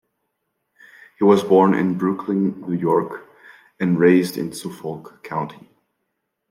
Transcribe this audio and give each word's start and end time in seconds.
He 1.19 1.23
was 1.23 1.43
born 1.43 1.75
in 1.75 1.95
Brooklyn, 1.95 2.61
New 2.61 2.73
York, 2.73 3.29
and 3.79 3.99
raised 3.99 4.35
in 4.35 4.51
Suffolk 4.51 5.21
County. 5.21 5.69